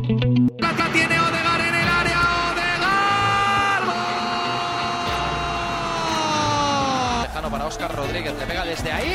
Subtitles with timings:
[0.00, 2.20] Tiene Odegaard en el área.
[2.52, 3.84] Odegaard.
[7.16, 7.22] ¡Gol!
[7.22, 9.12] Lejano para Oscar Rodríguez, le pega desde ahí.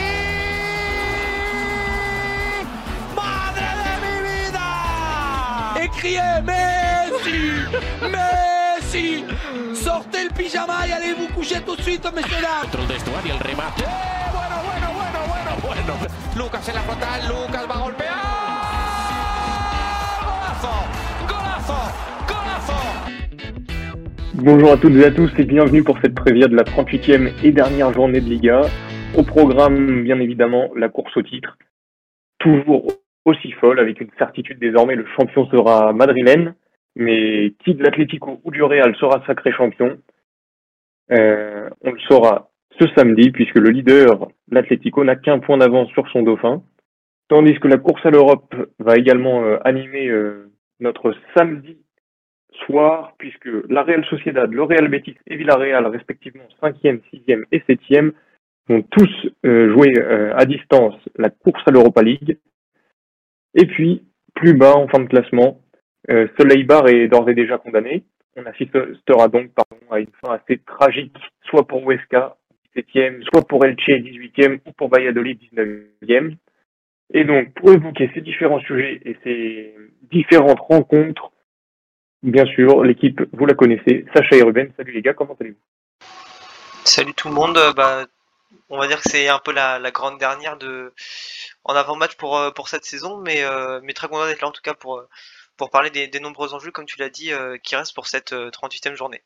[3.16, 4.68] ¡Madre de mi vida!
[5.82, 7.66] Écriez Messi
[8.12, 9.26] Messi
[9.82, 13.34] Sortez le pyjama y allez vous coucher tout de suite, messieurs dames Dentro del vestuario
[13.36, 13.84] el remate.
[13.84, 13.88] Eh,
[14.34, 18.33] Bueno, bueno, bueno, bueno, bueno Lucas en la frontal, Lucas va a golpear.
[24.46, 27.54] Bonjour à toutes et à tous et bienvenue pour cette prévia de la 38e et
[27.54, 28.64] dernière journée de Liga.
[29.18, 31.58] Au programme, bien évidemment, la course au titre,
[32.40, 32.92] toujours
[33.24, 36.56] aussi folle, avec une certitude désormais, le champion sera madrilène,
[36.98, 39.98] mais qui de l'Atlético ou du Real sera sacré champion?
[41.14, 46.06] Euh, On le saura ce samedi, puisque le leader, l'Atlético, n'a qu'un point d'avance sur
[46.10, 46.64] son dauphin,
[47.30, 51.78] tandis que la course à l'Europe va également euh, animer euh, notre samedi
[52.66, 58.12] soir, puisque la Real Sociedad, le Real Betis et Villarreal, respectivement 5e, 6e et 7e,
[58.68, 62.38] vont tous euh, jouer euh, à distance la course à l'Europa League.
[63.56, 64.04] Et puis,
[64.36, 65.60] plus bas en fin de classement,
[66.10, 68.04] euh, Soleil Bar est d'ores et déjà condamné.
[68.36, 69.52] On assistera donc
[69.92, 72.38] à une fin assez tragique, soit pour Huesca,
[72.76, 76.36] 17e, soit pour Elche, 18e, ou pour Valladolid, 19e.
[77.14, 79.76] Et donc, pour évoquer ces différents sujets et ces
[80.10, 81.33] différentes rencontres,
[82.24, 84.72] Bien sûr, l'équipe, vous la connaissez, Sacha et Ruben.
[84.78, 85.60] Salut les gars, comment allez-vous?
[86.86, 87.58] Salut tout le monde.
[87.58, 88.06] Euh, Bah,
[88.70, 90.94] on va dire que c'est un peu la, la grande dernière de
[91.66, 94.52] en avant-match pour euh, pour cette saison, mais euh, mais très content d'être là en
[94.52, 95.04] tout cas pour
[95.58, 98.34] pour parler des, des nombreux enjeux comme tu l'as dit euh, qui restent pour cette
[98.34, 99.22] euh, 38e journée.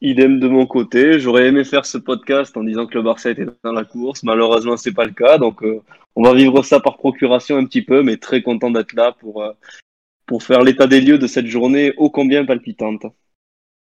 [0.00, 3.46] Idem de mon côté, j'aurais aimé faire ce podcast en disant que le Barça était
[3.64, 4.22] dans la course.
[4.22, 5.82] Malheureusement, c'est pas le cas, donc euh,
[6.14, 9.42] on va vivre ça par procuration un petit peu, mais très content d'être là pour
[9.42, 9.52] euh,
[10.28, 13.06] pour faire l'état des lieux de cette journée ô combien palpitante.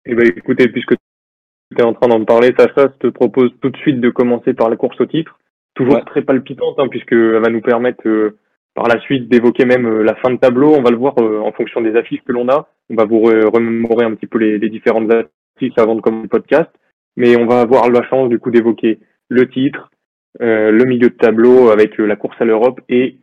[0.07, 3.69] Eh ben, écoutez, puisque tu es en train d'en parler, Sacha, je te propose tout
[3.71, 5.39] de suite de commencer par la course au titre.
[5.75, 6.05] Toujours Ouais.
[6.07, 8.39] très palpitante, hein, puisqu'elle va nous permettre euh,
[8.75, 10.75] par la suite d'évoquer même euh, la fin de tableau.
[10.75, 12.69] On va le voir euh, en fonction des affiches que l'on a.
[12.89, 16.23] On va vous re- remémorer un petit peu les, les différentes affiches avant de commencer
[16.23, 16.71] le podcast.
[17.17, 19.91] Mais on va avoir la chance du coup d'évoquer le titre,
[20.39, 23.19] le milieu de tableau avec la course à l'Europe et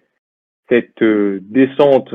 [0.70, 2.14] cette descente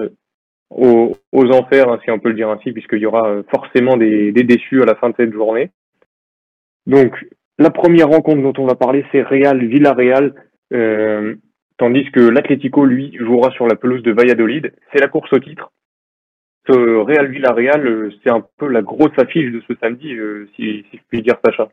[0.71, 3.97] aux, aux enfers, hein, si on peut le dire ainsi, puisqu'il y aura euh, forcément
[3.97, 5.71] des, des déçus à la fin de cette journée.
[6.87, 7.13] Donc,
[7.59, 10.35] la première rencontre dont on va parler, c'est Real Villarreal,
[10.73, 11.35] euh,
[11.77, 14.73] tandis que l'Atlético, lui, jouera sur la pelouse de Valladolid.
[14.93, 15.73] C'est la course au titre.
[16.69, 20.85] Ce Real Villarreal, euh, c'est un peu la grosse affiche de ce samedi, euh, si,
[20.91, 21.69] si je puis dire, Sacha.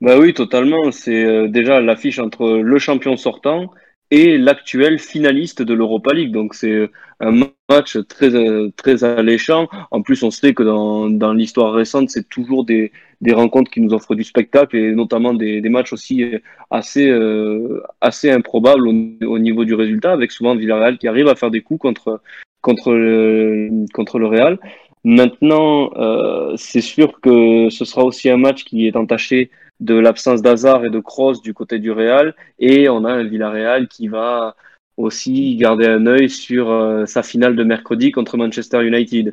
[0.00, 0.90] Bah oui, totalement.
[0.90, 3.70] C'est euh, déjà l'affiche entre le champion sortant
[4.10, 6.32] et l'actuel finaliste de l'Europa League.
[6.32, 6.90] Donc c'est
[7.20, 7.32] un
[7.68, 8.30] match très
[8.76, 9.68] très alléchant.
[9.90, 13.80] En plus, on sait que dans dans l'histoire récente, c'est toujours des des rencontres qui
[13.80, 16.38] nous offrent du spectacle et notamment des des matchs aussi euh,
[16.70, 18.94] assez euh, assez improbables au,
[19.26, 22.20] au niveau du résultat, avec souvent Villarreal qui arrive à faire des coups contre
[22.60, 24.58] contre le, contre le Real.
[25.04, 29.50] Maintenant, euh, c'est sûr que ce sera aussi un match qui est entaché
[29.80, 33.88] de l'absence d'Hazard et de Kroos du côté du Real, et on a un Villarreal
[33.88, 34.56] qui va
[34.96, 39.32] aussi garder un œil sur euh, sa finale de mercredi contre Manchester United.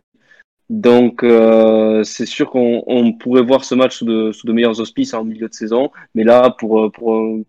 [0.69, 4.79] Donc, euh, c'est sûr qu'on on pourrait voir ce match sous de, sous de meilleurs
[4.79, 7.43] auspices en milieu de saison, mais là, pour, pour,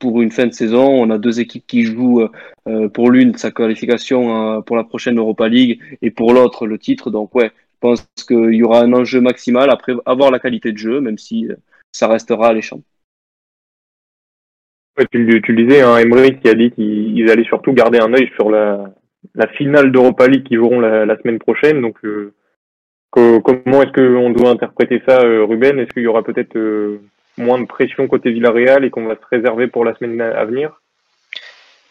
[0.00, 2.28] pour une fin de saison, on a deux équipes qui jouent
[2.66, 6.78] euh, pour l'une sa qualification euh, pour la prochaine Europa League et pour l'autre le
[6.78, 7.10] titre.
[7.10, 10.78] Donc, ouais, je pense qu'il y aura un enjeu maximal après avoir la qualité de
[10.78, 11.54] jeu, même si euh,
[11.92, 12.80] ça restera alléchant.
[14.98, 17.98] Ouais, tu, le- tu le disais, hein, Emery qui a dit qu'ils allaient surtout garder
[17.98, 18.92] un œil sur la,
[19.34, 21.80] la finale d'Europa League qui joueront la, la semaine prochaine.
[21.80, 22.34] Donc, euh,
[23.10, 25.78] co- comment est-ce qu'on doit interpréter ça, euh, Ruben?
[25.78, 27.00] Est-ce qu'il y aura peut-être euh,
[27.38, 30.80] moins de pression côté Villarreal et qu'on va se réserver pour la semaine à venir?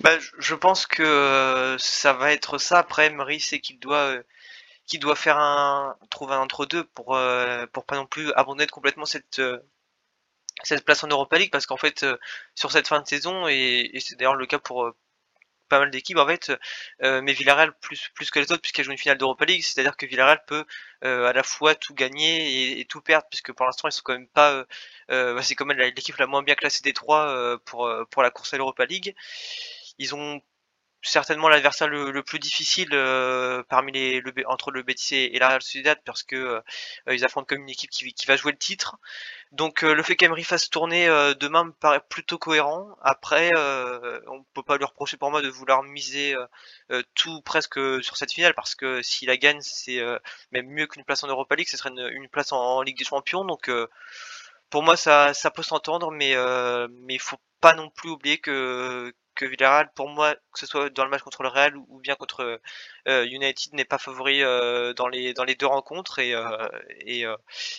[0.02, 2.80] Bah, je- pense que ça va être ça.
[2.80, 4.24] Après, Emery sait qu'il doit euh,
[4.88, 9.06] qu'il doit faire un trouver un entre-deux pour euh, pour pas non plus abandonner complètement
[9.06, 9.60] cette euh,
[10.64, 12.18] cette place en Europa League parce qu'en fait euh,
[12.56, 14.96] sur cette fin de saison et, et c'est d'ailleurs le cas pour euh,
[15.70, 16.52] pas mal d'équipes en fait
[17.04, 19.96] euh, mais Villarreal plus plus que les autres puisqu'elle joue une finale d'Europa League c'est-à-dire
[19.96, 20.66] que Villarreal peut
[21.06, 24.02] euh, à la fois tout gagner et, et tout perdre puisque pour l'instant ils sont
[24.04, 24.66] quand même pas euh,
[25.12, 28.32] euh, bah, c'est quand même l'équipe la moins bien classée des trois pour pour la
[28.32, 29.16] course à l'Europa League.
[30.00, 30.42] Ils ont
[31.01, 32.90] certainement l'adversaire le, plus difficile
[33.69, 36.62] parmi les le, entre le Betis et, la Real Sociedad parce que
[37.10, 38.98] ils affrontent comme une équipe qui, va jouer le titre.
[39.51, 41.07] Donc le fait qu'Emery fasse tourner
[41.40, 42.96] demain me paraît plutôt cohérent.
[43.01, 43.51] Après,
[44.28, 46.36] on peut pas lui reprocher pour moi de vouloir miser
[47.16, 50.01] tout presque sur cette finale parce que s'il la gagne, c'est
[50.51, 53.46] même mieux qu'une place en Europa League, ce serait une, place en, Ligue des Champions.
[53.46, 53.69] Donc
[54.69, 59.13] pour moi, ça, peut s'entendre, mais euh, mais il faut pas non plus oublier que
[59.39, 62.15] que Villarreal, pour moi, que ce soit dans le match contre le Real ou bien
[62.15, 62.59] contre
[63.07, 67.36] euh, United, n'est pas favori euh, dans les dans les deux rencontres et euh,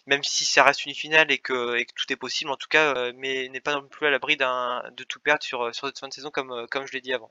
[0.07, 3.49] même si ça reste une finale et que tout est possible en tout cas, mais
[3.51, 6.15] n'est pas non plus à l'abri d'un de tout perdre sur sur cette fin de
[6.15, 7.31] saison comme comme je l'ai dit avant.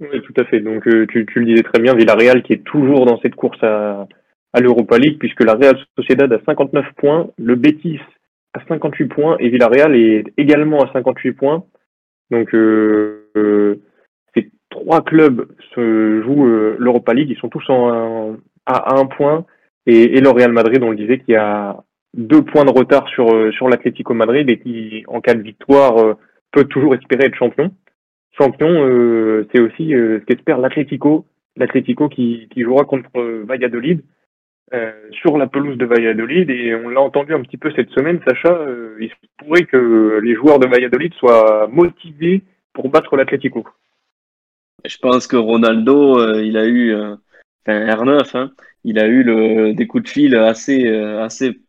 [0.00, 0.58] Oui, tout à fait.
[0.58, 4.08] Donc tu, tu le disais très bien, Villarreal qui est toujours dans cette course à
[4.52, 8.00] à l'Europa League, puisque la Real Sociedad a 59 points, le Betis
[8.54, 11.64] a 58 points et Villarreal est également à 58 points.
[12.32, 13.76] Donc euh, euh,
[14.34, 19.44] ces trois clubs se jouent euh, l'Europa League, ils sont tous à un point
[19.86, 21.76] et, le Real Madrid, on le disait, qui a
[22.14, 26.16] deux points de retard sur l'Atlético Madrid et qui, en cas de victoire,
[26.52, 27.72] peut toujours espérer être champion.
[28.38, 31.26] Champion, c'est aussi ce qu'espère l'Atlético,
[31.56, 33.10] l'Atlético qui jouera contre
[33.44, 34.02] Valladolid.
[34.74, 34.90] Euh,
[35.20, 38.54] sur la pelouse de Valladolid et on l'a entendu un petit peu cette semaine, Sacha,
[38.54, 42.42] euh, il se pourrait que les joueurs de Valladolid soient motivés
[42.72, 43.66] pour battre l'Atlético.
[44.86, 48.52] Je pense que Ronaldo, euh, il a eu, enfin R9, hein,
[48.84, 51.60] il a eu des coups de fil assez, assez,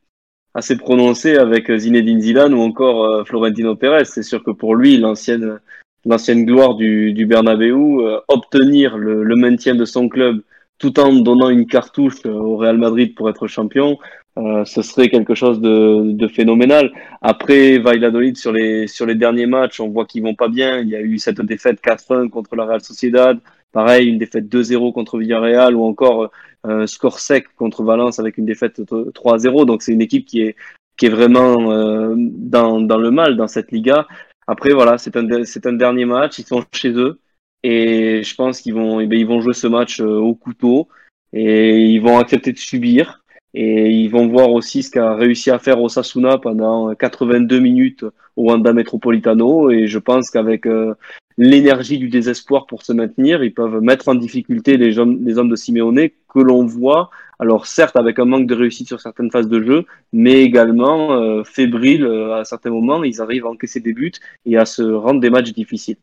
[0.53, 4.05] assez prononcés avec Zinedine Zidane ou encore Florentino Pérez.
[4.05, 5.59] C'est sûr que pour lui, l'ancienne,
[6.05, 10.41] l'ancienne gloire du, du Bernabeu, obtenir le, le maintien de son club
[10.83, 13.97] tout en donnant une cartouche euh, au Real Madrid pour être champion,
[14.37, 16.91] euh, ce serait quelque chose de, de, phénoménal.
[17.21, 20.79] Après Valladolid sur les sur les derniers matchs, on voit qu'ils vont pas bien.
[20.79, 23.39] Il y a eu cette défaite 4-1 contre la Real Sociedad,
[23.71, 26.31] pareil une défaite 2-0 contre Villarreal ou encore
[26.65, 29.65] un euh, score sec contre Valence avec une défaite 3-0.
[29.65, 30.55] Donc c'est une équipe qui est
[30.97, 34.05] qui est vraiment euh, dans dans le mal dans cette Liga.
[34.47, 37.19] Après voilà, c'est un c'est un dernier match, ils sont chez eux.
[37.63, 40.89] Et je pense qu'ils vont, eh ben, ils vont jouer ce match euh, au couteau
[41.31, 43.21] et ils vont accepter de subir.
[43.55, 48.03] Et ils vont voir aussi ce qu'a réussi à faire Osasuna pendant 82 minutes
[48.35, 49.69] au Wanda Metropolitano.
[49.69, 50.95] Et je pense qu'avec euh,
[51.37, 55.49] l'énergie du désespoir pour se maintenir, ils peuvent mettre en difficulté les hommes, les hommes
[55.49, 57.11] de Simeone que l'on voit.
[57.39, 61.43] Alors certes avec un manque de réussite sur certaines phases de jeu, mais également euh,
[61.43, 63.03] fébriles à certains moments.
[63.03, 64.13] Ils arrivent à encaisser des buts
[64.45, 65.97] et à se rendre des matchs difficiles.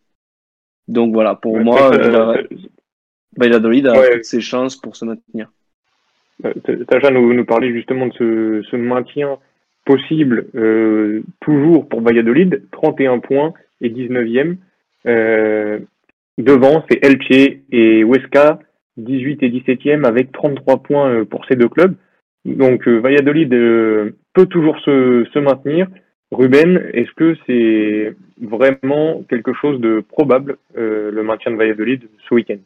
[0.90, 2.42] Donc voilà, pour moi, euh,
[3.36, 5.48] Valladolid a toutes ses chances pour se maintenir.
[6.90, 9.38] Sacha nous, nous parlait justement de ce, ce maintien
[9.84, 14.56] possible euh, toujours pour Valladolid, 31 points et 19e.
[15.06, 15.78] Euh,
[16.38, 18.58] devant, c'est Elche et Huesca,
[18.96, 21.94] 18 et 17e avec 33 points euh, pour ces deux clubs.
[22.44, 25.86] Donc Valladolid peut toujours se, se maintenir.
[26.30, 32.34] Ruben, est-ce que c'est vraiment quelque chose de probable, euh, le maintien de Valladolid ce
[32.34, 32.58] week-end?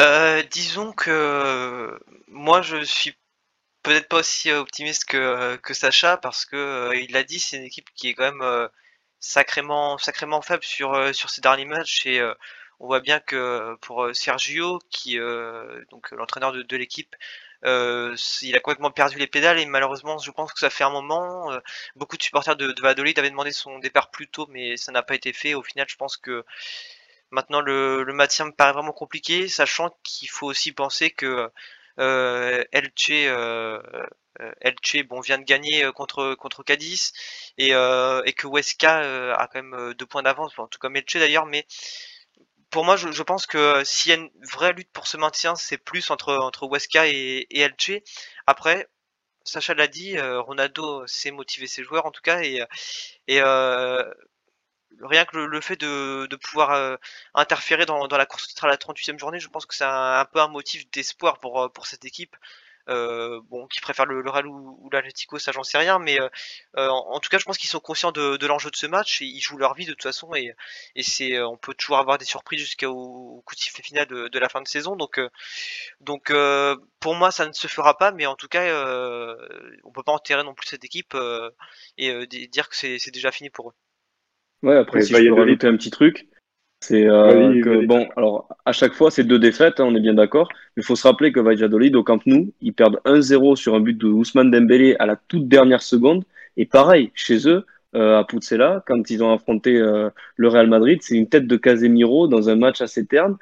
[0.00, 1.96] Euh, Disons que
[2.28, 3.14] moi je suis
[3.84, 7.88] peut-être pas aussi optimiste que, Sacha parce que euh, il l'a dit, c'est une équipe
[7.94, 8.68] qui est quand même
[9.20, 12.20] sacrément sacrément faible sur sur ces derniers matchs et
[12.80, 15.18] on voit bien que pour Sergio qui
[15.90, 17.14] donc l'entraîneur de l'équipe
[17.64, 20.90] euh, il a complètement perdu les pédales et malheureusement, je pense que ça fait un
[20.90, 21.50] moment.
[21.52, 21.58] Euh,
[21.96, 25.14] beaucoup de supporters de, de avaient demandé son départ plus tôt, mais ça n'a pas
[25.14, 25.54] été fait.
[25.54, 26.44] Au final, je pense que
[27.30, 31.50] maintenant le, le maintien me paraît vraiment compliqué, sachant qu'il faut aussi penser que
[31.98, 33.10] euh, Elche,
[35.20, 37.12] vient de gagner contre, contre Cadiz
[37.58, 41.66] et, que Huesca a quand même deux points d'avance, tout cas Elche d'ailleurs, mais
[42.70, 45.54] pour moi, je, pense que euh, s'il y a une vraie lutte pour ce maintien,
[45.56, 48.02] c'est plus entre, entre Weska et, et Elche.
[48.46, 48.88] Après,
[49.44, 52.62] Sacha l'a dit, euh, Ronaldo sait motiver ses joueurs en tout cas, et,
[53.28, 54.04] et euh,
[55.02, 56.98] rien que le, fait de, de pouvoir
[57.34, 60.20] interférer dans, dans la course titre à la 38e journée, je pense que c'est un,
[60.20, 62.36] un, peu un motif d'espoir pour, pour cette équipe.
[62.88, 66.18] Euh, bon, qui préfèrent le, le Real ou, ou l'Atletico, ça j'en sais rien, mais
[66.20, 66.28] euh,
[66.78, 69.20] euh, en, tout cas, je pense qu'ils sont conscients de, de l'enjeu de ce match
[69.20, 70.54] et ils jouent leur vie de toute façon et,
[70.94, 74.38] et c'est, on peut toujours avoir des surprises jusqu'au coup de sifflet final de, de,
[74.38, 74.96] la fin de saison.
[74.96, 75.20] Donc,
[76.00, 76.32] donc
[77.00, 78.64] pour moi, ça ne se fera pas, mais en tout cas,
[79.84, 81.16] on peut pas enterrer non plus cette équipe
[81.98, 83.74] et dire que c'est déjà fini pour eux.
[84.62, 86.26] Ouais, après, si je peux rajouter un petit truc,
[86.80, 90.14] c'est euh, que, bon, alors à chaque fois, c'est deux défaites, hein, on est bien
[90.14, 90.48] d'accord.
[90.76, 93.80] Mais il faut se rappeler que Valladolid, au Camp Nou, ils perdent 1-0 sur un
[93.80, 96.24] but de Ousmane Dembélé à la toute dernière seconde.
[96.56, 101.00] Et pareil, chez eux, à Pucella quand ils ont affronté le Real Madrid.
[101.02, 103.38] C'est une tête de Casemiro dans un match assez terne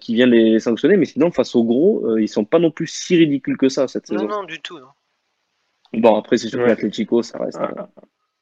[0.00, 0.96] qui vient les sanctionner.
[0.96, 4.06] Mais sinon, face au gros, ils sont pas non plus si ridicules que ça cette
[4.06, 4.26] saison.
[4.26, 4.78] Non, non, du tout.
[4.78, 4.88] Non.
[6.00, 7.58] Bon, après, c'est sûr que l'Atlético, ça reste.
[7.60, 7.88] Ah.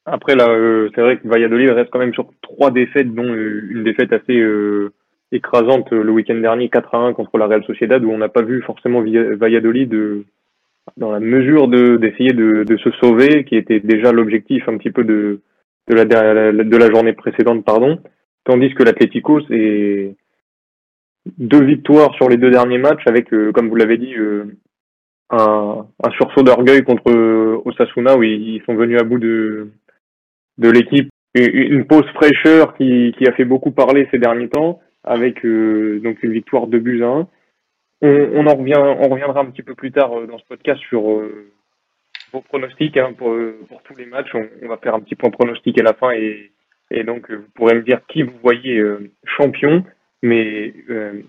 [0.05, 0.47] Après, là,
[0.95, 4.43] c'est vrai que Valladolid reste quand même sur trois défaites, dont une défaite assez
[5.31, 8.43] écrasante le week-end dernier, 4 à 1 contre la Real Sociedad, où on n'a pas
[8.43, 9.95] vu forcément Valladolid
[10.97, 14.91] dans la mesure de d'essayer de, de, se sauver, qui était déjà l'objectif un petit
[14.91, 15.41] peu de
[15.89, 17.99] de la, de la journée précédente, pardon.
[18.45, 20.15] Tandis que l'Atlético, c'est
[21.39, 24.45] deux victoires sur les deux derniers matchs, avec, euh, comme vous l'avez dit, euh,
[25.31, 29.69] un, un, sursaut d'orgueil contre euh, Osasuna, où ils sont venus à bout de
[30.59, 31.11] de l'équipe.
[31.35, 36.33] Une pause fraîcheur qui, qui a fait beaucoup parler ces derniers temps, avec donc une
[36.33, 37.29] victoire de buts à 1
[38.03, 41.09] on, en revient, on reviendra un petit peu plus tard euh, dans ce podcast sur
[41.09, 41.53] euh,
[42.33, 43.35] vos pronostics hein, pour,
[43.69, 44.35] pour, tous les matchs.
[44.35, 46.51] On, va faire un petit point pronostic à la fin et,
[46.91, 48.83] et donc euh, vous pourrez me dire qui vous voyez
[49.25, 49.85] champion.
[50.25, 50.73] Mais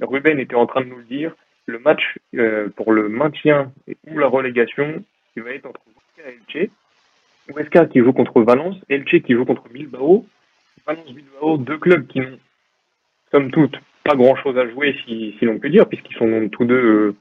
[0.01, 1.35] Ruben était en train de nous le dire.
[1.65, 2.19] Le match
[2.75, 3.71] pour le maintien
[4.07, 5.03] ou la relégation,
[5.33, 6.69] qui va être entre Huesca et Elche.
[7.47, 10.25] Huesca qui joue contre Valence, Elche qui joue contre Bilbao.
[10.85, 12.37] Valence Bilbao, deux clubs qui n'ont,
[13.31, 16.65] somme toute, pas grand chose à jouer, si, si l'on peut dire, puisqu'ils sont tous
[16.65, 17.15] deux euh,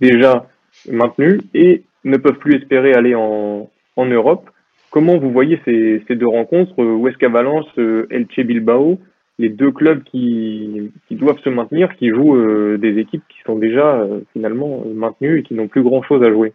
[0.00, 0.46] déjà
[0.90, 4.50] maintenus et ne peuvent plus espérer aller en, en Europe.
[4.90, 8.06] Comment vous voyez ces, ces deux rencontres, euh, Huesca Valence, euh,
[9.38, 14.06] les deux clubs qui, qui doivent se maintenir, qui jouent des équipes qui sont déjà
[14.34, 16.52] finalement maintenues et qui n'ont plus grand chose à jouer?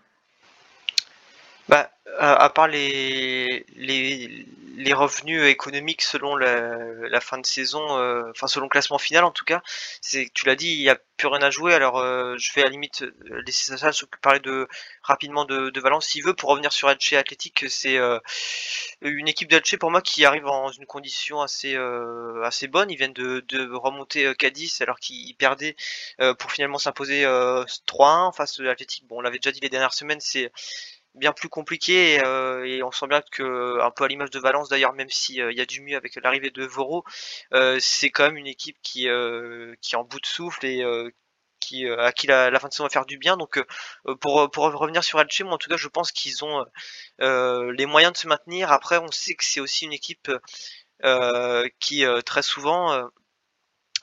[1.68, 6.78] Bah, à part les, les, revenus économiques selon la,
[7.10, 9.62] la fin de saison, euh, enfin selon le classement final en tout cas,
[10.02, 11.74] c'est tu l'as dit, il n'y a plus rien à jouer.
[11.74, 13.92] Alors euh, je vais à la limite euh, laisser ça
[14.22, 14.68] parler de
[15.02, 17.66] rapidement de, Valence s'il veut pour revenir sur Elche Athletic.
[17.70, 18.00] C'est
[19.02, 21.76] une équipe d'Elche pour moi qui arrive dans une condition assez
[22.44, 22.90] assez bonne.
[22.90, 25.76] Ils viennent de, de remonter Cadiz alors qu'ils perdaient
[26.40, 29.06] pour finalement s'imposer 3-1 face à Athletic.
[29.08, 30.52] Bon, on l'avait déjà dit les dernières semaines, c'est
[31.16, 34.70] bien plus compliqué euh, et, on sent bien que un peu à l'image de Valence
[34.70, 37.04] d'ailleurs même s'il euh, y a du mieux avec l'arrivée de Voro
[37.54, 39.08] euh, c'est quand même une équipe qui
[39.82, 40.84] qui est en bout de souffle et
[41.60, 43.38] qui à qui la, fin de saison va faire du bien.
[43.38, 43.64] Donc
[44.22, 46.66] pour pour revenir sur Elche moi en tout cas je pense qu'ils ont
[47.22, 48.72] les moyens de se maintenir.
[48.72, 50.32] Après on sait que c'est aussi une équipe
[51.80, 53.10] qui très souvent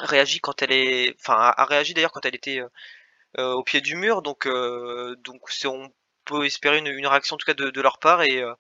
[0.01, 2.63] réagit quand elle est enfin a, réagi d'ailleurs quand elle était
[3.39, 4.23] au pied du mur.
[4.23, 5.93] Donc donc c'est on
[6.25, 8.55] peut espérer une, réaction en tout cas de, leur part et euh,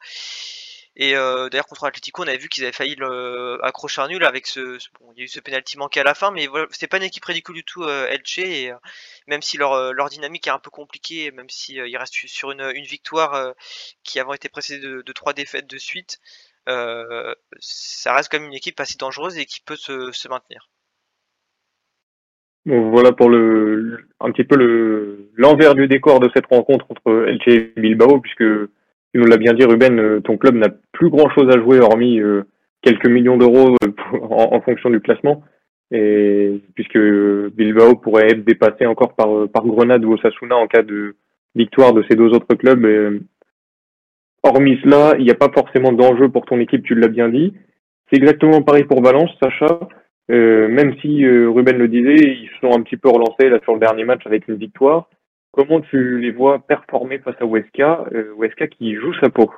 [0.94, 4.24] et euh, d'ailleurs contre Atletico, on avait vu qu'ils avaient failli le, accrocher un nul
[4.24, 6.66] avec ce, bon, il y a eu ce penalty manqué à la fin, mais voilà,
[6.70, 8.70] c'était pas une équipe ridicule du tout euh, Elche et
[9.26, 12.70] même si leur, leur dynamique est un peu compliquée, même si ils restent sur une,
[12.74, 13.54] une victoire
[14.04, 16.20] qui avant été précédée de, trois défaites de suite,
[16.66, 20.68] ça reste quand même une équipe assez dangereuse et qui peut se maintenir.
[22.64, 27.48] Voilà pour le un petit peu le l'envers du décor de cette rencontre entre Elche
[27.48, 28.44] et Bilbao, puisque
[29.12, 31.80] tu nous l'as bien dit, Ruben, euh, ton club n'a plus grand chose à jouer
[31.80, 32.44] hormis euh,
[32.82, 33.88] quelques millions d'euros euh,
[34.30, 35.42] en, fonction du classement.
[35.90, 41.16] Et puisque Bilbao pourrait être dépassé encore par, par Grenade ou Osasuna en cas de
[41.54, 43.20] victoire de ces deux autres clubs.
[44.42, 47.52] Hormis cela, il n'y a pas forcément d'enjeu pour ton équipe, tu l'as bien dit.
[48.08, 49.80] C'est exactement pareil pour Valence, Sacha.
[50.30, 53.58] Euh, même si euh, Ruben le disait, ils se sont un petit peu relancés là
[53.62, 55.08] sur le dernier match avec une victoire.
[55.50, 59.50] Comment tu les vois performer face à Weska, euh, Weska qui joue sa peau?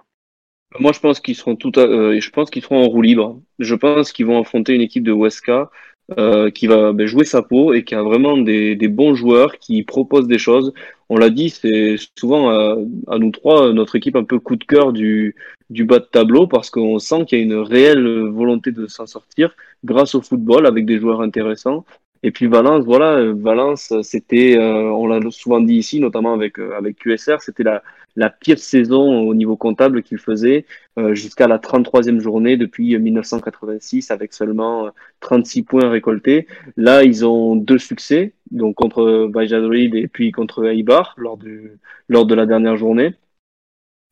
[0.81, 3.41] Moi, je pense qu'ils seront tout, à, je pense qu'ils seront en roue libre.
[3.61, 5.71] Je pense qu'ils vont affronter une équipe de Weska
[6.19, 9.83] euh, qui va ben, jouer sa peau et qui a vraiment des, bons joueurs qui
[9.85, 10.75] proposent des choses.
[11.15, 14.93] On l'a dit, c'est souvent à, nous trois notre équipe un peu coup de cœur
[14.93, 15.33] du
[15.71, 19.55] bas de tableau parce qu'on sent qu'il y a une réelle volonté de s'en sortir
[19.85, 21.85] grâce au football avec des joueurs intéressants.
[22.25, 26.77] Et puis Valence, voilà, Valence, c'était, euh, on l'a souvent dit ici, notamment avec euh,
[26.77, 27.83] avec QSR, c'était la
[28.17, 30.67] la pire saison au niveau comptable qu'il faisait
[30.99, 34.91] euh, jusqu'à la 33e journée depuis 1986 avec seulement
[35.21, 36.47] 36 euh, points récoltés.
[36.77, 41.73] Là, ils ont deux succès, donc contre Valladolid et puis contre Eibar lors, du,
[42.09, 43.15] lors de la dernière journée.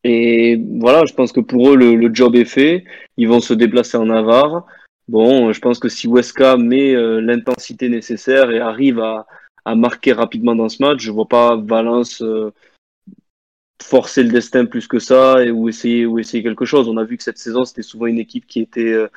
[0.04, 2.84] Et voilà, je pense que pour eux, le, le job est fait.
[3.16, 4.66] Ils vont se déplacer en Navarre.
[5.08, 9.26] Bon, je pense que si Weska met euh, l'intensité nécessaire et arrive à,
[9.74, 12.22] marquer rapidement dans ce match, je vois pas Valence
[13.82, 16.88] forcer le destin plus que ça ou essayer ou essayer quelque chose.
[16.88, 19.08] On a vu que cette saison c'était souvent une équipe qui était euh,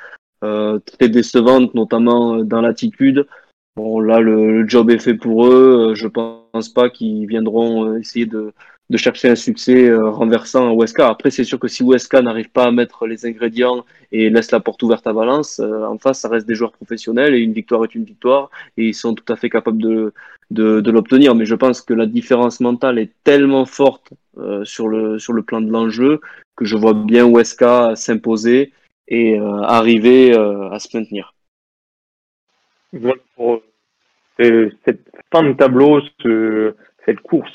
[0.44, 3.28] euh très décevante, notamment euh, dans l'attitude.
[3.76, 5.92] Bon là le, job est fait pour eux.
[5.92, 8.54] Euh, je pense pas qu'ils viendront essayer de,
[8.90, 11.10] de chercher un succès euh, renversant à.
[11.10, 14.60] Après, c'est sûr que si Huesca n'arrive pas à mettre les ingrédients et laisse la
[14.60, 17.84] porte ouverte à Valence, euh, en face, ça reste des joueurs professionnels et une victoire
[17.84, 20.14] est une victoire et ils sont tout à fait capables de,
[20.52, 21.34] de, de l'obtenir.
[21.36, 25.42] Mais je pense que la différence mentale est tellement forte euh, sur, le, sur le
[25.42, 26.22] plan de l'enjeu
[26.56, 28.72] que je vois bien Huesca s'imposer
[29.08, 31.35] et arriver à se maintenir.
[33.36, 33.62] Pour
[34.40, 36.76] cette fin de tableau, ce,
[37.06, 37.52] cette course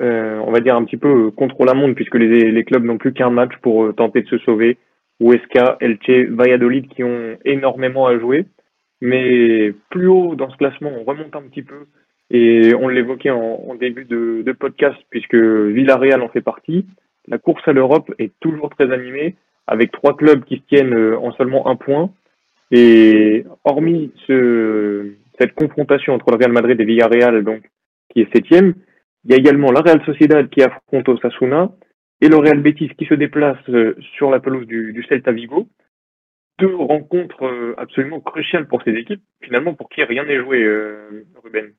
[0.00, 2.98] euh, on va dire un petit peu euh, contre la montre puisque les, clubs n'ont
[2.98, 4.76] plus qu'un match pour euh, tenter de se sauver.
[5.20, 8.46] Huesca, Elche, Valladolid qui ont énormément à jouer.
[9.00, 11.86] Mais plus haut dans ce classement, on remonte un petit peu
[12.30, 16.86] et on l'évoquait en, en, début de, de, podcast puisque Villarreal en fait partie.
[17.28, 19.36] La course à l'Europe est toujours très animée
[19.66, 22.10] avec trois clubs qui se tiennent en seulement un point.
[22.70, 27.62] Et hormis ce, cette confrontation entre le Real Madrid et Villarreal, donc
[28.10, 28.74] qui est septième,
[29.24, 31.70] il y a également la Real Sociedad qui affronte Osasuna
[32.20, 35.68] et le Real Betis qui se déplace euh, sur la pelouse du, du Celta Vigo.
[36.58, 41.26] Deux rencontres euh, absolument cruciales pour ces équipes, finalement pour qui rien n'est joué, euh,
[41.42, 41.72] Ruben.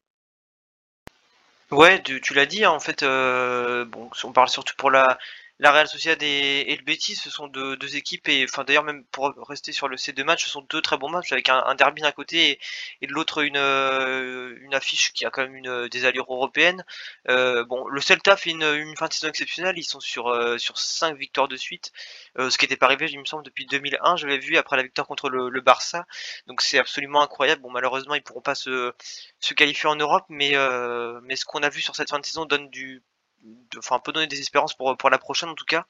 [1.72, 5.18] Ouais, tu, l'as dit, hein, en fait, bon, on parle surtout pour la,
[5.60, 9.34] la Real Sociedad et, le Betis, ce sont deux, équipes, et enfin d'ailleurs même pour
[9.48, 12.02] rester sur le, ces deux matchs, ce sont deux très bons matchs avec un, derby
[12.02, 12.60] d'un côté
[13.02, 16.84] et, de l'autre une, euh, une affiche qui a quand même une, des allures européennes.
[17.30, 20.78] Euh, bon, le Celta fait une, fin de saison exceptionnelle, ils sont sur euh, sur
[20.78, 21.92] cinq victoires de suite,
[22.38, 24.18] euh, ce qui n'était pas arrivé, il me semble, depuis 2001.
[24.18, 26.06] Je vu après la victoire contre le, le Barça,
[26.48, 27.62] donc c'est absolument incroyable.
[27.62, 28.94] Bon, malheureusement, ils pourront pas se
[29.40, 32.26] se qualifier en Europe, mais euh, mais ce qu'on a vu sur cette fin de
[32.26, 33.04] saison donne du
[33.78, 35.86] enfin peut donner des espérances pour pour la prochaine en tout cas.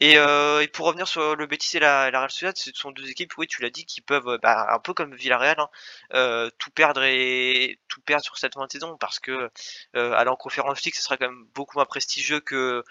[0.00, 3.36] Et, euh, pour revenir sur le Betis et la, Real Sociedad, ce sont deux équipes,
[3.38, 5.68] oui, tu l'as dit, qui peuvent, bah, un peu comme Villarreal, hein,
[6.14, 9.50] euh, tout perdre et tout perdre sur cette fin de saison, parce que
[9.96, 12.84] euh, aller en conférence league, ce sera quand même beaucoup moins prestigieux que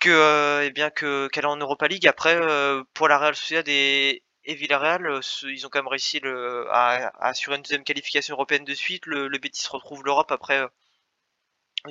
[0.00, 2.06] que euh, eh bien que qu'aller en Europa League.
[2.06, 6.20] Après, euh, pour la Real Sociedad et, Villarreal, euh, ils ont quand même réussi
[6.70, 9.06] à, assurer une deuxième qualification européenne de suite.
[9.06, 10.68] Le, le Betis retrouve l'Europe après euh,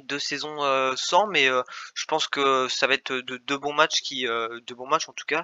[0.01, 1.61] deux saisons euh, sans, mais euh,
[1.93, 5.13] je pense que ça va être de deux bons matchs qui, euh, bons matchs en
[5.13, 5.43] tout cas,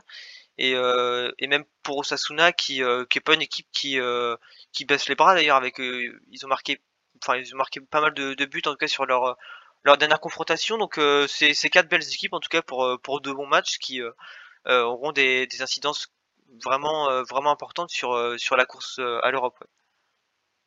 [0.57, 3.97] et, et même pour Osasuna qui, qui est pas une équipe qui,
[4.73, 6.81] qui baisse les bras d'ailleurs avec, ils ont marqué,
[7.23, 9.37] enfin ils ont marqué pas mal de, de buts en tout cas sur leur
[9.85, 13.33] leur dernière confrontation, donc c'est c'est quatre belles équipes en tout cas pour pour deux
[13.33, 14.01] bons matchs qui
[14.65, 16.11] auront des, des incidences
[16.61, 19.55] vraiment vraiment importantes sur sur la course à l'Europe.
[19.61, 19.78] Ouais.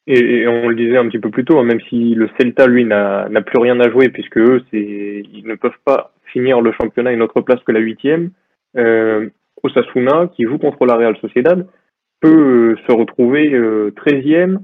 [0.06, 2.84] Et, on le disait un petit peu plus tôt, hein, même si le Celta, lui,
[2.84, 7.12] n'a plus rien à jouer, puisque eux, ils ne peuvent pas finir le championnat à
[7.12, 8.30] une autre place que la huitième,
[8.76, 9.28] euh,
[9.62, 11.66] Osasuna, qui joue contre la Real Sociedad,
[12.20, 14.58] peut euh, se retrouver euh, 13e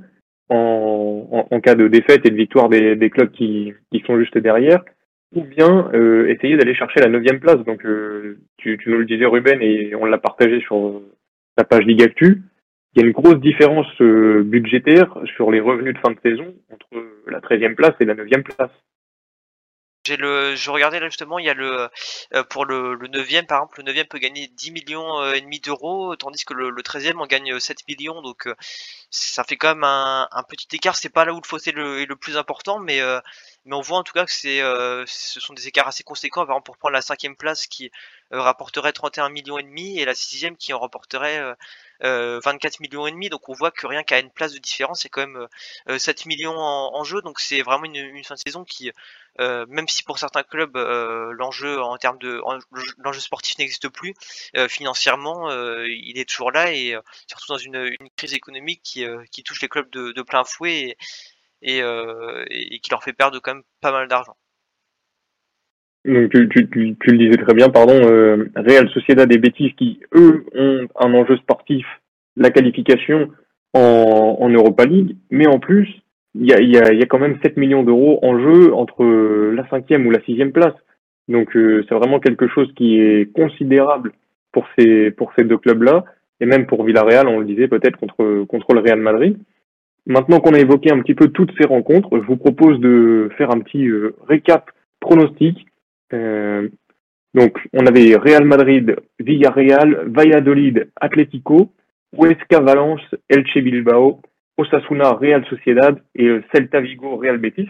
[0.49, 3.75] en, cas de défaite et de victoire des, clubs qui,
[4.07, 4.83] sont juste derrière,
[5.35, 5.91] ou bien
[6.27, 7.59] essayer d'aller chercher la neuvième place.
[7.65, 7.85] Donc,
[8.57, 11.03] tu, nous le disais, Ruben, et on l'a partagé sur
[11.59, 12.43] la page Ligue Actu
[12.95, 16.55] il y a une grosse différence euh, budgétaire sur les revenus de fin de saison
[16.71, 16.89] entre
[17.27, 18.71] la 13e place et la 9e place.
[20.07, 21.91] J'ai le, je regardais là justement, il y a le
[22.35, 25.43] euh, pour le, le 9e par exemple, le 9e peut gagner 10 millions euh, et
[25.43, 28.55] demi d'euros, tandis que le, le 13e en gagne 7 millions, donc euh,
[29.11, 30.97] ça fait quand même un, un petit écart.
[30.97, 33.21] C'est pas là où le fossé est le, le plus important, mais euh,
[33.67, 34.61] mais on voit en tout cas que c'est
[35.07, 36.47] ce sont des écarts assez conséquents.
[36.47, 37.91] Par exemple, pour prendre la cinquième place qui
[38.31, 41.55] rapporterait 31 millions et demi et la sixième qui en rapporterait euh,
[42.01, 43.29] 24 millions et demi.
[43.29, 45.47] Donc on voit que rien qu'à une place de différence, c'est quand même
[45.89, 47.23] euh, 7 millions en, jeu.
[47.23, 48.91] Donc c'est vraiment une, fin de saison qui,
[49.41, 52.41] euh, même si pour certains clubs euh, l'enjeu en termes de
[52.99, 54.15] l'enjeu sportif n'existe plus,
[54.57, 55.51] euh, financièrement
[55.85, 60.23] il est toujours là et surtout dans une, crise économique qui, touche les clubs de,
[60.23, 60.97] plein fouet
[61.63, 64.37] et, et, et qui leur fait perdre quand même pas mal d'argent.
[66.09, 69.75] Donc tu, tu, tu, tu, le disais très bien, pardon, euh, Real Sociedad et Betis
[69.77, 71.85] qui, eux, ont un enjeu sportif,
[72.35, 73.29] la qualification
[73.75, 75.87] en, Europa League, mais en plus,
[76.35, 79.05] il y a quand même 7 millions d'euros en jeu entre
[79.53, 80.75] la cinquième ou la sixième place.
[81.29, 84.13] Donc euh, c'est vraiment quelque chose qui est considérable
[84.53, 86.05] pour ces, pour ces deux clubs-là,
[86.41, 89.37] et même pour Villarreal, on le disait peut-être contre, contre le Real Madrid.
[90.07, 93.51] Maintenant qu'on a évoqué un petit peu toutes ces rencontres, je vous propose de faire
[93.51, 95.68] un petit euh, récap pronostic
[96.13, 96.69] euh,
[97.35, 101.73] donc, on avait Real Madrid, Villarreal, Valladolid, Atlético,
[102.17, 104.21] Huesca, Valence, Elche Bilbao,
[104.57, 107.69] Osasuna, Real Sociedad et Celta Vigo, Real Betis.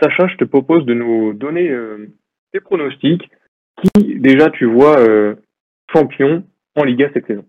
[0.00, 2.08] Sacha, je te propose de nous donner euh,
[2.52, 3.28] tes pronostics.
[3.82, 5.34] Qui, déjà, tu vois euh,
[5.92, 6.44] champion
[6.76, 7.44] en Liga cette saison?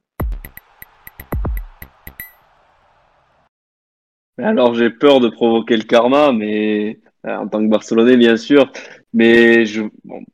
[4.37, 8.71] Alors, j'ai peur de provoquer le karma, mais euh, en tant que Barcelonais, bien sûr,
[9.13, 9.83] Mais je,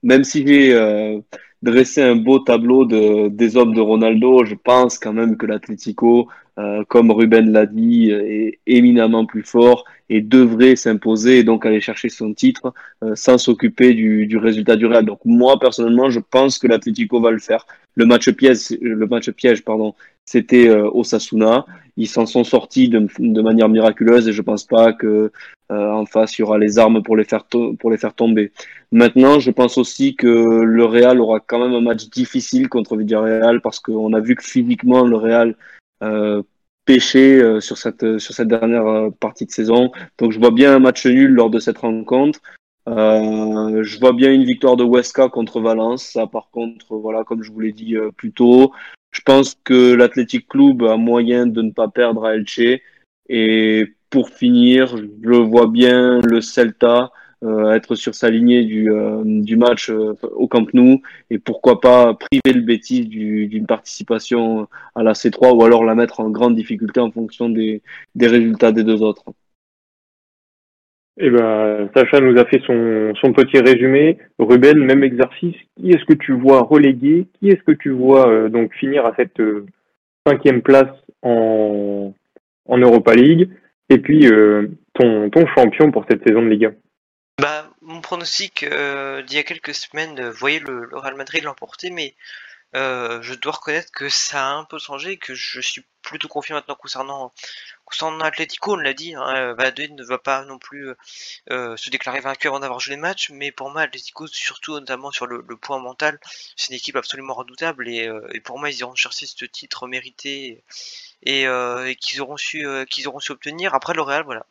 [0.03, 1.19] même si j'ai euh,
[1.61, 6.29] dressé un beau tableau de, des hommes de Ronaldo, je pense quand même que l'Atlético,
[6.57, 11.81] euh, comme Ruben l'a dit, est éminemment plus fort et devrait s'imposer et donc aller
[11.81, 15.05] chercher son titre euh, sans s'occuper du, du résultat du Real.
[15.05, 17.67] Donc moi personnellement, je pense que l'Atlético va le faire.
[17.95, 19.93] Le match piège, le match piège, pardon,
[20.29, 21.65] c'était euh, Osasuna.
[21.97, 25.31] Ils s'en sont sortis de, manière miraculeuse et je pense pas que
[25.71, 27.45] euh, en face il y aura les armes pour les faire
[27.79, 28.51] pour les faire tomber.
[28.91, 33.59] Maintenant, je pense aussi que le Real aura quand même un match difficile contre Villarreal
[33.61, 35.55] parce qu'on a vu que physiquement le Real
[36.03, 36.43] euh,
[36.85, 39.91] pêchait euh, sur cette sur cette dernière euh, partie de saison.
[40.19, 42.39] Donc je vois bien un match nul lors de cette rencontre.
[42.87, 46.03] Euh, je vois bien une victoire de Huesca contre Valence.
[46.03, 48.71] Ça, par contre, voilà, comme je vous l'ai dit euh, plus tôt,
[49.11, 52.81] je pense que l'Athletic Club a moyen de ne pas perdre à Elche.
[53.29, 57.11] Et pour finir, je vois bien le Celta
[57.41, 61.79] euh, être sur sa lignée du, euh, du match euh, au Camp Nou et pourquoi
[61.79, 66.55] pas priver le Betis d'une participation à la C3 ou alors la mettre en grande
[66.55, 67.81] difficulté en fonction des,
[68.15, 69.23] des résultats des deux autres.
[71.21, 74.17] Eh ben, Sacha nous a fait son, petit résumé.
[74.39, 75.55] Ruben, même exercice.
[75.75, 79.13] Qui est-ce que tu vois relégué Qui est-ce que tu vois euh, donc finir à
[79.17, 79.65] cette euh,
[80.25, 82.13] cinquième place en,
[82.69, 83.49] Europa League?
[83.89, 86.73] Et puis euh, ton, champion pour cette saison de Ligue 1
[87.41, 92.13] bah, Mon pronostic d'il y a quelques semaines voyait le, le Real Madrid l'emporter, mais
[92.73, 96.75] je dois reconnaître que ça a un peu changé, que je suis plutôt confiant maintenant
[96.75, 97.33] concernant
[97.89, 100.93] concernant Atletico, on l'a dit, hein, Valladolid ne va pas non plus
[101.51, 105.11] euh, se déclarer vaincu avant d'avoir joué les matchs, mais pour moi Atletico, surtout notamment
[105.11, 106.19] sur le, point mental,
[106.55, 110.63] c'est une équipe absolument redoutable et, euh, pour moi ils iront chercher ce titre mérité
[111.23, 113.73] et, euh, et qu'ils auront su qu'ils auront su obtenir.
[113.73, 114.45] Après le Real, voilà,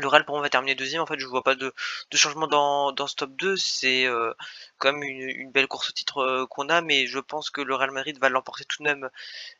[0.00, 1.02] le Real pour moi va terminer deuxième.
[1.02, 1.72] En fait, je vois pas de,
[2.14, 3.56] changement dans, dans ce top 2.
[3.56, 4.32] C'est euh,
[4.78, 7.74] quand même une, belle course au titre euh, qu'on a, mais je pense que le
[7.74, 9.10] Real Madrid va l'emporter tout de même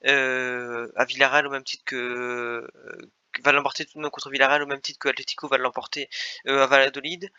[0.07, 2.69] euh, à Villarreal au même titre que
[3.43, 6.09] va l'emporter tout de même contre Villarreal au même titre que Atletico va l'emporter
[6.47, 7.31] à Valladolid.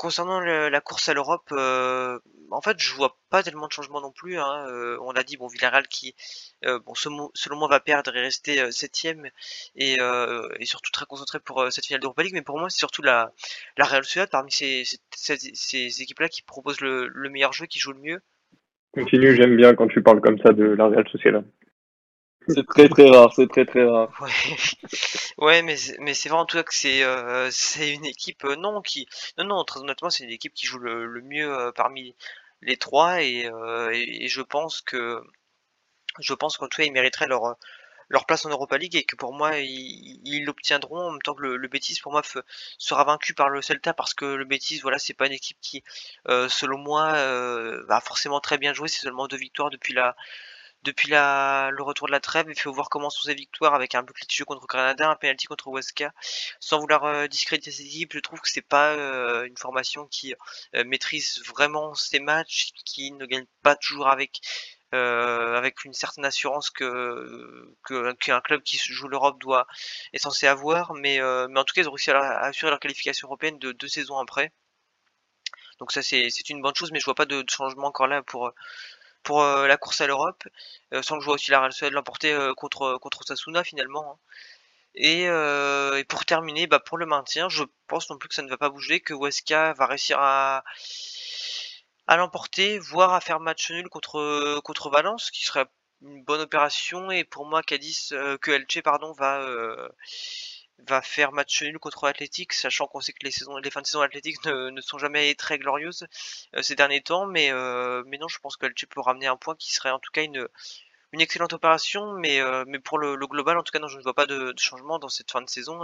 [0.00, 2.18] Concernant la course à l'Europe, euh,
[2.50, 4.38] en fait, je vois pas tellement de changement non plus.
[4.38, 4.64] Hein.
[4.66, 6.14] Euh, on l'a dit, bon, Villarreal qui,
[6.64, 9.26] euh, bon, selon moi, va perdre et rester septième
[9.76, 9.98] et,
[10.58, 12.32] et, surtout très concentré pour cette finale d'Europa League.
[12.32, 13.34] Mais pour moi, c'est surtout la,
[13.76, 14.84] la Real Sociedad parmi ces,
[15.14, 18.22] ces, ces équipes-là qui proposent le, le, meilleur jeu, qui joue le mieux.
[18.92, 21.44] Continue, j'aime bien quand tu parles comme ça de la Real Sociedad.
[22.48, 24.08] C'est très très rare, c'est très très rare.
[24.20, 24.30] Ouais,
[25.38, 27.50] ouais mais mais c'est vrai en tout cas que c'est euh,
[27.80, 29.06] une équipe euh, non qui
[29.38, 32.14] non non très honnêtement c'est une équipe qui joue le, mieux euh, parmi
[32.62, 33.50] les trois et,
[33.92, 35.22] et, je pense que
[36.18, 37.56] je pense qu'en tout cas ils mériteraient leur
[38.08, 41.42] leur place en Europa League et que pour moi ils l'obtiendront en même temps que
[41.42, 42.22] le, le Betis pour moi
[42.78, 45.84] sera vaincu par le Celta parce que le Betis voilà c'est pas une équipe qui
[46.26, 47.12] selon moi
[47.86, 50.16] va forcément très bien jouer c'est seulement deux victoires depuis la
[50.82, 52.46] depuis la, le retour de la trêve.
[52.48, 55.46] Il faut voir comment sont ses victoires avec un but litigieux contre Granada, un penalty
[55.46, 56.12] contre Huesca.
[56.60, 60.34] Sans vouloir euh, discréditer cette équipe, je trouve que c'est pas euh, une formation qui
[60.74, 64.40] euh, maîtrise vraiment ses matchs, qui ne gagne pas toujours avec
[64.94, 67.72] euh, avec une certaine assurance que
[68.18, 69.66] qu'un club qui joue l'Europe doit
[70.12, 70.94] est censé avoir.
[70.94, 73.58] Mais euh, mais en tout cas, ils ont réussi à, à assurer leur qualification européenne
[73.58, 74.52] de deux saisons après.
[75.78, 78.22] Donc ça c'est une bonne chose, mais je vois pas de, de changement encore là
[78.22, 78.52] pour
[79.22, 80.44] pour euh, la course à l'Europe,
[80.94, 84.12] euh, sans que je vois aussi la Real Sociedad l'emporter euh, contre contre Sasuna finalement.
[84.12, 84.18] Hein.
[84.96, 88.50] Et, et, pour terminer, bah pour le maintien, je pense non plus que ça ne
[88.50, 90.64] va pas bouger, que Weska va réussir à
[92.08, 95.66] à l'emporter, voire à faire match nul contre contre Valence, qui serait
[96.02, 97.10] une bonne opération.
[97.12, 98.08] Et pour moi, Cadiz,
[98.40, 99.46] que Elche pardon va
[100.88, 104.00] va faire match nul contre Athletic, sachant qu'on sait que les saisons, fins de saison
[104.00, 106.06] Athletic ne, sont jamais très glorieuses
[106.54, 109.36] euh, ces derniers temps, mais euh, mais non, je pense que Elche peut ramener un
[109.36, 110.46] point qui serait en tout cas une
[111.12, 114.02] une excellente opération, mais euh, mais pour le, global, en tout cas, non, je ne
[114.02, 115.80] vois pas de, changement dans cette fin de saison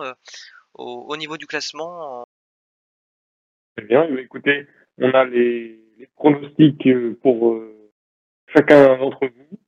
[0.74, 2.24] au, au, niveau du classement.
[3.76, 4.66] Très bien, écoutez,
[4.98, 6.88] on a les, les pronostics
[7.22, 7.60] pour
[8.54, 9.58] chacun d'entre vous.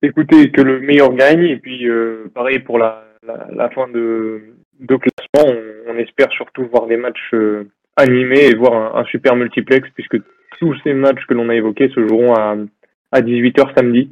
[0.00, 1.86] Écoutez, que le meilleur gagne, et puis
[2.32, 3.07] pareil pour la
[3.50, 4.42] la, fin de,
[4.86, 10.16] classement, on, espère surtout voir des matchs euh, animés et voir un, super multiplex puisque
[10.58, 12.56] tous ces matchs que l'on a évoqués se joueront à,
[13.12, 14.10] à 18h samedi.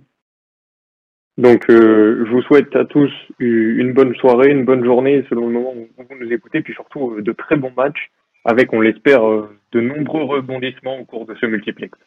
[1.39, 5.53] Donc euh, je vous souhaite à tous une bonne soirée, une bonne journée selon le
[5.53, 8.11] moment où vous nous écoutez, puis surtout euh, de très bons matchs
[8.45, 11.99] avec, on l'espère, de nombreux rebondissements au cours de ce multiplex.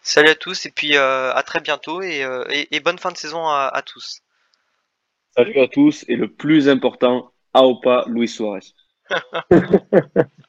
[0.00, 2.24] Salut à tous et puis à très bientôt et,
[2.82, 4.22] bonne fin de saison à tous.
[5.36, 8.72] Salut à tous et le plus important, Aopa Luis Suarez.